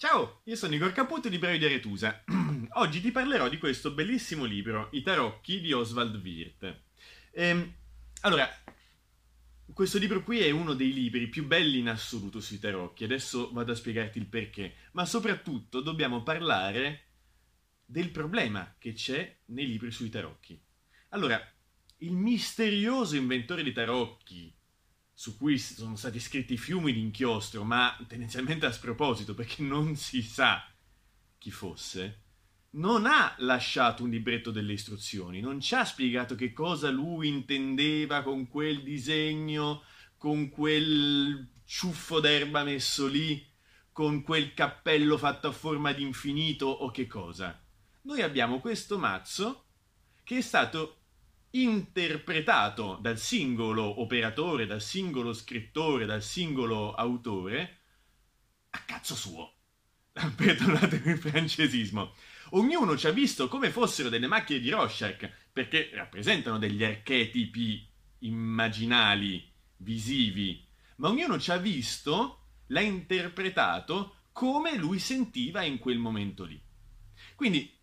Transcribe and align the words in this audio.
Ciao, 0.00 0.42
io 0.44 0.54
sono 0.54 0.76
Igor 0.76 0.92
Caputo, 0.92 1.28
libraio 1.28 1.58
di 1.58 1.64
Aretusa. 1.64 2.22
Oggi 2.74 3.00
ti 3.00 3.10
parlerò 3.10 3.48
di 3.48 3.58
questo 3.58 3.90
bellissimo 3.90 4.44
libro, 4.44 4.90
I 4.92 5.02
tarocchi 5.02 5.60
di 5.60 5.72
Oswald 5.72 6.14
Wirth. 6.22 6.82
Ehm, 7.32 7.74
allora, 8.20 8.48
questo 9.72 9.98
libro 9.98 10.22
qui 10.22 10.38
è 10.38 10.50
uno 10.50 10.74
dei 10.74 10.92
libri 10.92 11.26
più 11.26 11.44
belli 11.48 11.80
in 11.80 11.88
assoluto 11.88 12.38
sui 12.38 12.60
tarocchi, 12.60 13.02
adesso 13.02 13.50
vado 13.50 13.72
a 13.72 13.74
spiegarti 13.74 14.18
il 14.18 14.26
perché, 14.26 14.76
ma 14.92 15.04
soprattutto 15.04 15.80
dobbiamo 15.80 16.22
parlare 16.22 17.06
del 17.84 18.10
problema 18.10 18.76
che 18.78 18.92
c'è 18.92 19.38
nei 19.46 19.66
libri 19.66 19.90
sui 19.90 20.10
tarocchi. 20.10 20.62
Allora, 21.08 21.44
il 21.96 22.12
misterioso 22.12 23.16
inventore 23.16 23.64
di 23.64 23.72
tarocchi, 23.72 24.57
su 25.18 25.36
cui 25.36 25.58
sono 25.58 25.96
stati 25.96 26.20
scritti 26.20 26.56
fiumi 26.56 26.92
di 26.92 27.00
inchiostro, 27.00 27.64
ma 27.64 27.98
tendenzialmente 28.06 28.66
a 28.66 28.70
sproposito, 28.70 29.34
perché 29.34 29.64
non 29.64 29.96
si 29.96 30.22
sa 30.22 30.64
chi 31.38 31.50
fosse, 31.50 32.22
non 32.74 33.04
ha 33.04 33.34
lasciato 33.38 34.04
un 34.04 34.10
libretto 34.10 34.52
delle 34.52 34.74
istruzioni, 34.74 35.40
non 35.40 35.60
ci 35.60 35.74
ha 35.74 35.84
spiegato 35.84 36.36
che 36.36 36.52
cosa 36.52 36.90
lui 36.90 37.26
intendeva 37.26 38.22
con 38.22 38.46
quel 38.46 38.84
disegno, 38.84 39.82
con 40.16 40.50
quel 40.50 41.48
ciuffo 41.64 42.20
d'erba 42.20 42.62
messo 42.62 43.08
lì, 43.08 43.44
con 43.90 44.22
quel 44.22 44.54
cappello 44.54 45.18
fatto 45.18 45.48
a 45.48 45.52
forma 45.52 45.90
di 45.90 46.04
infinito 46.04 46.66
o 46.66 46.92
che 46.92 47.08
cosa. 47.08 47.60
Noi 48.02 48.22
abbiamo 48.22 48.60
questo 48.60 49.00
mazzo 49.00 49.64
che 50.22 50.36
è 50.36 50.42
stato 50.42 50.97
interpretato 51.50 52.98
dal 53.00 53.18
singolo 53.18 54.00
operatore, 54.00 54.66
dal 54.66 54.82
singolo 54.82 55.32
scrittore, 55.32 56.06
dal 56.06 56.22
singolo 56.22 56.94
autore 56.94 57.78
a 58.70 58.78
cazzo 58.80 59.14
suo. 59.14 59.54
Perdonatemi 60.36 61.12
il 61.12 61.18
francesismo. 61.18 62.14
Ognuno 62.50 62.96
ci 62.96 63.06
ha 63.06 63.12
visto 63.12 63.48
come 63.48 63.70
fossero 63.70 64.08
delle 64.08 64.26
macchine 64.26 64.58
di 64.58 64.70
Rorschach, 64.70 65.30
perché 65.52 65.90
rappresentano 65.92 66.58
degli 66.58 66.84
archetipi 66.84 67.86
immaginali, 68.20 69.50
visivi, 69.78 70.66
ma 70.96 71.08
ognuno 71.08 71.38
ci 71.38 71.50
ha 71.50 71.56
visto, 71.56 72.46
l'ha 72.68 72.80
interpretato 72.80 74.16
come 74.32 74.76
lui 74.76 74.98
sentiva 74.98 75.62
in 75.62 75.78
quel 75.78 75.98
momento 75.98 76.44
lì. 76.44 76.60
Quindi 77.34 77.76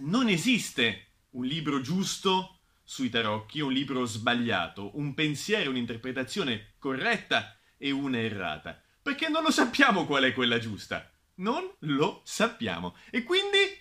non 0.00 0.28
esiste 0.28 1.06
un 1.30 1.44
libro 1.44 1.80
giusto 1.80 2.61
sui 2.84 3.08
tarocchi, 3.08 3.60
un 3.60 3.72
libro 3.72 4.04
sbagliato, 4.04 4.96
un 4.98 5.14
pensiero, 5.14 5.70
un'interpretazione 5.70 6.74
corretta 6.78 7.58
e 7.76 7.90
una 7.90 8.18
errata. 8.18 8.80
Perché 9.02 9.28
non 9.28 9.42
lo 9.42 9.50
sappiamo 9.50 10.06
qual 10.06 10.24
è 10.24 10.32
quella 10.32 10.58
giusta. 10.58 11.10
Non 11.36 11.68
lo 11.80 12.22
sappiamo. 12.24 12.96
E 13.10 13.22
quindi... 13.22 13.80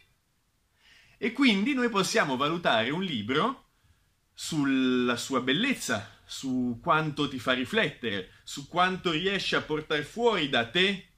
E 1.17 1.31
quindi 1.33 1.73
noi 1.73 1.89
possiamo 1.89 2.35
valutare 2.35 2.89
un 2.89 3.03
libro 3.03 3.69
sulla 4.33 5.17
sua 5.17 5.41
bellezza, 5.41 6.19
su 6.25 6.79
quanto 6.81 7.29
ti 7.29 7.38
fa 7.38 7.52
riflettere, 7.52 8.31
su 8.44 8.67
quanto 8.67 9.11
riesce 9.11 9.55
a 9.55 9.61
portare 9.61 10.02
fuori 10.02 10.49
da 10.49 10.67
te 10.67 11.11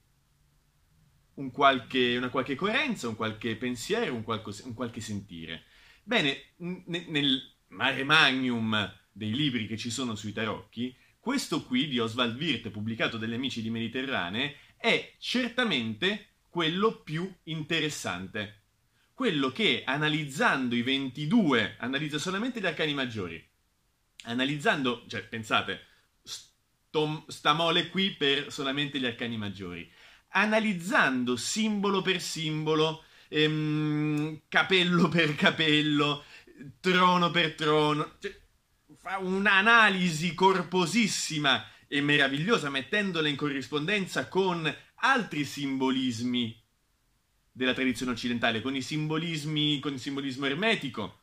un 1.34 1.50
qualche, 1.50 2.16
una 2.16 2.28
qualche 2.28 2.54
coerenza, 2.54 3.08
un 3.08 3.16
qualche 3.16 3.56
pensiero, 3.56 4.14
un, 4.14 4.22
qualche, 4.22 4.50
un 4.64 4.74
qualche 4.74 5.00
sentire. 5.00 5.64
Bene, 6.02 6.52
nel, 6.58 7.53
mare 7.74 8.04
magnum 8.04 8.92
dei 9.12 9.34
libri 9.34 9.66
che 9.66 9.76
ci 9.76 9.90
sono 9.90 10.14
sui 10.14 10.32
tarocchi, 10.32 10.94
questo 11.20 11.62
qui 11.64 11.88
di 11.88 11.98
Oswald 11.98 12.36
Wirth, 12.36 12.70
pubblicato 12.70 13.16
dagli 13.16 13.32
Amici 13.32 13.62
di 13.62 13.70
Mediterranee, 13.70 14.56
è 14.76 15.14
certamente 15.18 16.28
quello 16.50 17.00
più 17.00 17.32
interessante. 17.44 18.60
Quello 19.14 19.50
che, 19.50 19.84
analizzando 19.86 20.74
i 20.74 20.82
22, 20.82 21.76
analizza 21.78 22.18
solamente 22.18 22.60
gli 22.60 22.66
arcani 22.66 22.92
maggiori. 22.92 23.42
Analizzando, 24.24 25.04
cioè, 25.08 25.22
pensate, 25.22 25.86
sto, 26.22 27.24
sta 27.28 27.54
mole 27.54 27.88
qui 27.88 28.10
per 28.10 28.52
solamente 28.52 29.00
gli 29.00 29.06
arcani 29.06 29.38
maggiori. 29.38 29.90
Analizzando 30.32 31.36
simbolo 31.36 32.02
per 32.02 32.20
simbolo, 32.20 33.04
ehm, 33.28 34.42
capello 34.48 35.08
per 35.08 35.34
capello, 35.34 36.24
trono 36.80 37.30
per 37.30 37.54
trono. 37.54 38.16
Cioè, 38.18 38.42
fa 38.96 39.18
un'analisi 39.18 40.34
corposissima 40.34 41.64
e 41.88 42.00
meravigliosa, 42.00 42.70
mettendola 42.70 43.28
in 43.28 43.36
corrispondenza 43.36 44.28
con 44.28 44.74
altri 44.96 45.44
simbolismi 45.44 46.62
della 47.52 47.74
tradizione 47.74 48.12
occidentale, 48.12 48.62
con 48.62 48.74
i 48.74 48.82
simbolismi, 48.82 49.78
con 49.78 49.92
il 49.92 50.00
simbolismo 50.00 50.46
ermetico, 50.46 51.20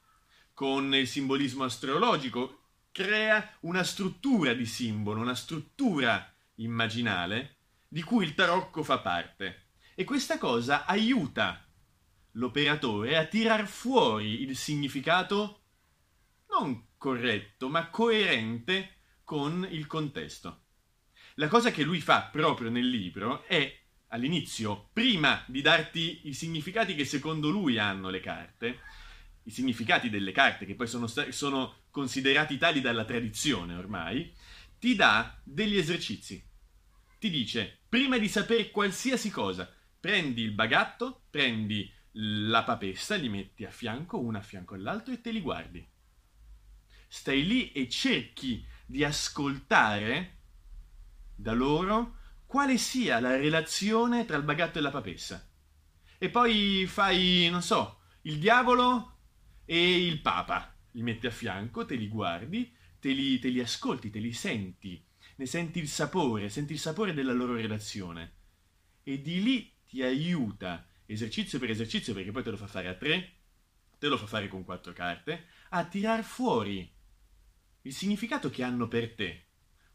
con 0.53 0.93
il 0.93 1.07
simbolismo 1.07 1.63
astrologico, 1.63 2.59
crea 2.91 3.57
una 3.61 3.83
struttura 3.83 4.53
di 4.53 4.65
simbolo, 4.65 5.21
una 5.21 5.35
struttura 5.35 6.33
immaginale 6.55 7.57
di 7.87 8.01
cui 8.03 8.25
il 8.25 8.35
tarocco 8.35 8.83
fa 8.83 8.99
parte. 8.99 9.69
E 9.95 10.03
questa 10.03 10.37
cosa 10.37 10.85
aiuta 10.85 11.65
l'operatore 12.33 13.17
a 13.17 13.25
tirar 13.25 13.67
fuori 13.67 14.41
il 14.41 14.55
significato 14.55 15.61
non 16.49 16.87
corretto, 16.97 17.69
ma 17.69 17.89
coerente 17.89 18.97
con 19.23 19.67
il 19.69 19.87
contesto. 19.87 20.63
La 21.35 21.47
cosa 21.47 21.71
che 21.71 21.83
lui 21.83 22.01
fa 22.01 22.23
proprio 22.31 22.69
nel 22.69 22.87
libro 22.87 23.45
è 23.47 23.79
all'inizio, 24.07 24.89
prima 24.91 25.43
di 25.47 25.61
darti 25.61 26.27
i 26.27 26.33
significati 26.33 26.93
che 26.95 27.05
secondo 27.05 27.49
lui 27.49 27.77
hanno 27.77 28.09
le 28.09 28.19
carte, 28.19 28.79
i 29.43 29.51
significati 29.51 30.09
delle 30.09 30.31
carte 30.31 30.65
che 30.65 30.75
poi 30.75 30.87
sono, 30.87 31.07
sono 31.07 31.83
considerati 31.89 32.57
tali 32.57 32.81
dalla 32.81 33.05
tradizione 33.05 33.75
ormai, 33.75 34.31
ti 34.77 34.95
dà 34.95 35.39
degli 35.43 35.77
esercizi. 35.77 36.43
Ti 37.17 37.29
dice, 37.29 37.79
prima 37.87 38.17
di 38.17 38.27
sapere 38.27 38.69
qualsiasi 38.69 39.29
cosa, 39.29 39.73
prendi 39.99 40.41
il 40.41 40.51
bagatto, 40.51 41.23
prendi 41.29 41.89
la 42.13 42.63
papessa, 42.63 43.15
li 43.15 43.29
metti 43.29 43.63
a 43.63 43.71
fianco, 43.71 44.19
uno 44.19 44.37
a 44.37 44.41
fianco 44.41 44.75
all'altro 44.75 45.13
e 45.13 45.21
te 45.21 45.31
li 45.31 45.41
guardi. 45.41 45.87
Stai 47.07 47.45
lì 47.45 47.71
e 47.71 47.89
cerchi 47.89 48.65
di 48.85 49.03
ascoltare 49.03 50.39
da 51.35 51.53
loro 51.53 52.17
quale 52.45 52.77
sia 52.77 53.19
la 53.19 53.35
relazione 53.35 54.25
tra 54.25 54.37
il 54.37 54.43
bagatto 54.43 54.77
e 54.77 54.81
la 54.81 54.91
papessa. 54.91 55.49
E 56.17 56.29
poi 56.29 56.85
fai, 56.87 57.47
non 57.49 57.61
so, 57.61 58.01
il 58.23 58.37
diavolo 58.39 59.17
e 59.65 60.05
il 60.05 60.19
papa. 60.19 60.75
Li 60.91 61.01
metti 61.01 61.27
a 61.27 61.31
fianco, 61.31 61.85
te 61.85 61.95
li 61.95 62.07
guardi, 62.09 62.75
te 62.99 63.11
li, 63.11 63.39
te 63.39 63.47
li 63.47 63.61
ascolti, 63.61 64.09
te 64.09 64.19
li 64.19 64.33
senti, 64.33 65.03
ne 65.37 65.45
senti 65.45 65.79
il 65.79 65.87
sapore, 65.87 66.49
senti 66.49 66.73
il 66.73 66.79
sapore 66.79 67.13
della 67.13 67.31
loro 67.31 67.55
relazione. 67.55 68.33
E 69.03 69.21
di 69.21 69.41
lì 69.41 69.73
ti 69.85 70.03
aiuta 70.03 70.85
esercizio 71.13 71.59
per 71.59 71.69
esercizio, 71.69 72.13
perché 72.13 72.31
poi 72.31 72.43
te 72.43 72.51
lo 72.51 72.57
fa 72.57 72.67
fare 72.67 72.87
a 72.87 72.95
tre, 72.95 73.33
te 73.97 74.07
lo 74.07 74.17
fa 74.17 74.25
fare 74.25 74.47
con 74.47 74.63
quattro 74.63 74.93
carte, 74.93 75.45
a 75.69 75.85
tirar 75.85 76.23
fuori 76.23 76.89
il 77.83 77.93
significato 77.93 78.49
che 78.49 78.63
hanno 78.63 78.87
per 78.87 79.13
te. 79.13 79.45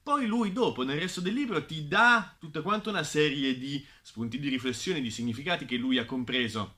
Poi 0.02 0.26
lui 0.26 0.52
dopo, 0.52 0.84
nel 0.84 1.00
resto 1.00 1.20
del 1.20 1.34
libro, 1.34 1.64
ti 1.66 1.88
dà 1.88 2.36
tutta 2.38 2.62
quanta 2.62 2.90
una 2.90 3.02
serie 3.02 3.58
di 3.58 3.84
spunti 4.02 4.38
di 4.38 4.48
riflessione, 4.48 5.00
di 5.00 5.10
significati 5.10 5.64
che 5.64 5.76
lui 5.76 5.98
ha 5.98 6.04
compreso. 6.04 6.76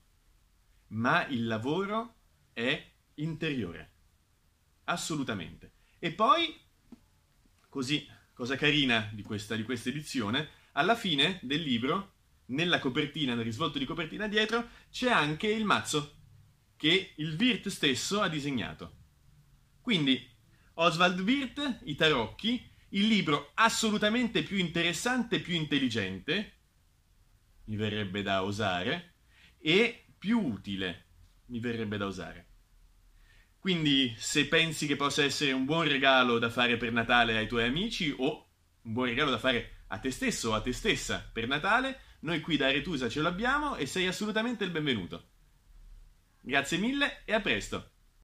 Ma 0.89 1.27
il 1.27 1.47
lavoro 1.47 2.15
è 2.55 2.91
interiore. 3.17 3.93
Assolutamente. 4.85 5.73
E 5.99 6.13
poi, 6.13 6.59
così, 7.69 8.09
cosa 8.33 8.57
carina 8.57 9.11
di 9.13 9.23
questa, 9.23 9.57
di 9.57 9.63
questa 9.63 9.91
edizione, 9.91 10.49
alla 10.73 10.95
fine 10.95 11.39
del 11.43 11.61
libro 11.61 12.15
nella 12.49 12.79
copertina, 12.79 13.35
nel 13.35 13.45
risvolto 13.45 13.79
di 13.79 13.85
copertina 13.85 14.29
dietro, 14.29 14.69
c'è 14.91 15.11
anche 15.11 15.49
il 15.49 15.65
mazzo 15.65 16.17
che 16.77 17.15
il 17.17 17.37
Wirth 17.39 17.69
stesso 17.69 18.21
ha 18.21 18.29
disegnato. 18.29 18.97
Quindi, 19.81 20.25
Oswald 20.75 21.19
Wirth, 21.21 21.81
I 21.85 21.95
tarocchi, 21.95 22.71
il 22.91 23.07
libro 23.07 23.51
assolutamente 23.55 24.43
più 24.43 24.57
interessante, 24.57 25.41
più 25.41 25.55
intelligente, 25.55 26.57
mi 27.65 27.77
verrebbe 27.77 28.23
da 28.23 28.45
osare, 28.45 29.17
e 29.59 30.07
più 30.17 30.41
utile, 30.41 31.07
mi 31.47 31.59
verrebbe 31.59 31.97
da 31.97 32.07
osare. 32.07 32.47
Quindi, 33.59 34.15
se 34.17 34.47
pensi 34.47 34.87
che 34.87 34.97
possa 34.97 35.25
essere 35.25 35.53
un 35.53 35.65
buon 35.65 35.89
regalo 35.89 36.39
da 36.39 36.49
fare 36.49 36.77
per 36.77 36.93
Natale 36.93 37.37
ai 37.37 37.49
tuoi 37.49 37.65
amici 37.65 38.15
o 38.17 38.51
un 38.83 38.93
buon 38.93 39.07
regalo 39.07 39.31
da 39.31 39.39
fare 39.39 39.85
a 39.89 39.99
te 39.99 40.11
stesso 40.11 40.51
o 40.51 40.55
a 40.55 40.61
te 40.61 40.73
stessa 40.73 41.29
per 41.33 41.49
Natale, 41.49 42.01
noi 42.21 42.41
qui 42.41 42.57
da 42.57 42.67
Aretusa 42.67 43.09
ce 43.09 43.21
l'abbiamo 43.21 43.77
e 43.77 43.87
sei 43.87 44.07
assolutamente 44.07 44.65
il 44.65 44.71
benvenuto. 44.71 45.29
Grazie 46.41 46.79
mille 46.79 47.23
e 47.25 47.33
a 47.33 47.41
presto! 47.41 47.91